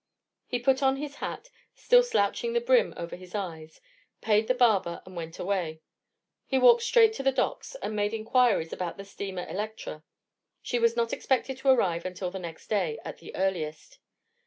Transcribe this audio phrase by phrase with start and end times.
[0.47, 3.79] He put on his hat, still slouching the brim over his eyes,
[4.19, 5.83] paid the barber, and went away.
[6.47, 10.03] He walked straight to the docks, and made inquiries about the steamer Electra.
[10.59, 13.99] She was not expected to arrive until the next day, at the earliest.